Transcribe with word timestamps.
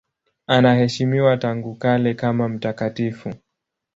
Anaheshimiwa 0.47 1.37
tangu 1.37 1.75
kale 1.75 2.13
kama 2.13 2.49
mtakatifu. 2.49 3.33